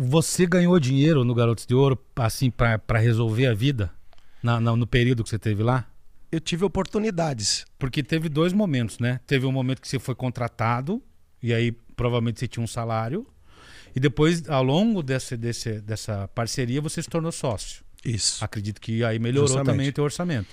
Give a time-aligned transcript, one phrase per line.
[0.00, 3.92] Você ganhou dinheiro no Garotos de Ouro, assim, para resolver a vida?
[4.40, 5.88] Na, na, no período que você teve lá?
[6.30, 7.66] Eu tive oportunidades.
[7.80, 9.18] Porque teve dois momentos, né?
[9.26, 11.02] Teve um momento que você foi contratado,
[11.42, 13.26] e aí provavelmente você tinha um salário.
[13.92, 17.82] E depois, ao longo desse, desse, dessa parceria, você se tornou sócio.
[18.04, 18.44] Isso.
[18.44, 19.66] Acredito que aí melhorou Justamente.
[19.66, 20.46] também o teu orçamento.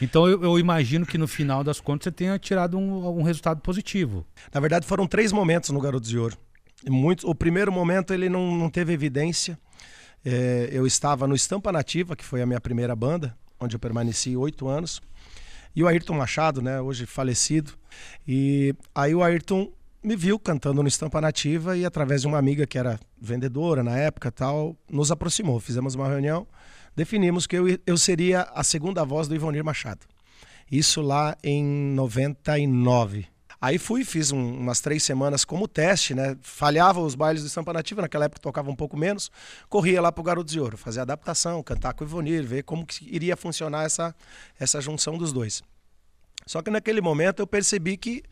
[0.00, 3.60] Então eu, eu, imagino que no final das contas você tenha tirado um, um, resultado
[3.60, 4.26] positivo.
[4.54, 6.38] Na verdade, foram três momentos no Garotos de Ouro.
[7.24, 9.58] O primeiro momento ele não, não teve evidência.
[10.24, 14.36] É, eu estava no Estampa Nativa, que foi a minha primeira banda, onde eu permaneci
[14.36, 15.00] oito anos.
[15.74, 17.72] E o Ayrton Machado, né, hoje falecido.
[18.26, 19.70] E aí o Ayrton
[20.02, 23.96] me viu cantando no Estampa Nativa e através de uma amiga que era vendedora na
[23.96, 25.60] época tal, nos aproximou.
[25.60, 26.46] Fizemos uma reunião,
[26.96, 30.06] definimos que eu, eu seria a segunda voz do Ivonir Machado.
[30.70, 33.26] Isso lá em 99.
[33.60, 36.36] Aí fui, fiz um, umas três semanas como teste, né?
[36.40, 39.30] Falhava os bailes do Estampa Nativa, naquela época tocava um pouco menos.
[39.68, 43.04] Corria lá pro Garoto de Ouro, fazer adaptação, cantar com o Ivonir, ver como que
[43.14, 44.14] iria funcionar essa,
[44.58, 45.62] essa junção dos dois.
[46.46, 48.22] Só que naquele momento eu percebi que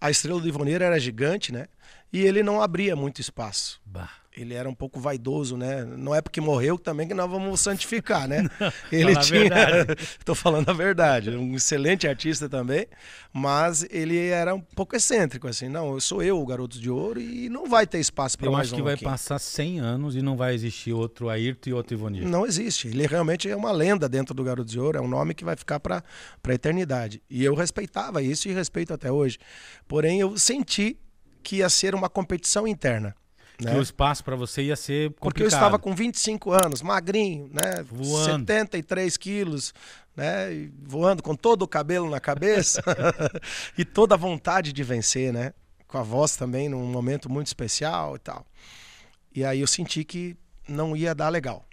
[0.00, 1.66] a estrela do Ivonir era gigante, né?
[2.10, 3.80] E ele não abria muito espaço.
[3.84, 4.10] Bah
[4.40, 5.84] ele era um pouco vaidoso, né?
[5.84, 8.48] Não é porque morreu também que nós vamos santificar, né?
[8.92, 9.86] ele tinha,
[10.18, 12.86] estou falando a verdade, um excelente artista também,
[13.32, 15.68] mas ele era um pouco excêntrico assim.
[15.68, 18.72] Não, eu sou eu, o garoto de ouro e não vai ter espaço para mais
[18.72, 18.76] um.
[18.76, 19.04] Eu acho que vai aqui.
[19.04, 22.26] passar 100 anos e não vai existir outro Ayrton e outro Ivonir.
[22.26, 22.88] Não existe.
[22.88, 25.56] Ele realmente é uma lenda dentro do garoto de ouro, é um nome que vai
[25.56, 26.02] ficar para
[26.42, 27.22] para eternidade.
[27.28, 29.38] E eu respeitava isso e respeito até hoje.
[29.86, 30.98] Porém, eu senti
[31.42, 33.14] que ia ser uma competição interna.
[33.60, 33.72] Né?
[33.72, 35.20] Que o espaço para você ia ser complicado.
[35.20, 37.82] Porque eu estava com 25 anos, magrinho, né?
[37.90, 38.40] Voando.
[38.40, 39.74] 73 quilos,
[40.14, 40.70] né?
[40.82, 42.82] voando com todo o cabelo na cabeça
[43.76, 45.52] e toda a vontade de vencer, né?
[45.88, 48.46] Com a voz também num momento muito especial e tal.
[49.34, 50.36] E aí eu senti que
[50.68, 51.64] não ia dar legal.